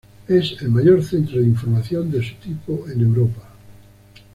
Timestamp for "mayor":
0.71-1.03